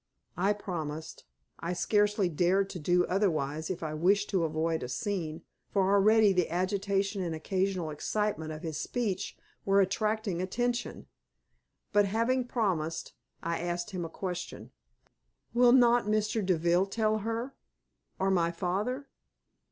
[0.37, 1.25] I promised.
[1.59, 6.49] I scarcely dared do otherwise if I wished to avoid a scene, for already the
[6.49, 11.05] agitation and occasional excitement of his speech were attracting attention.
[11.93, 14.71] But, having promised, I asked him a question.
[15.53, 16.43] "Will not Mr.
[16.43, 17.53] Deville tell her
[18.17, 19.07] or my father?"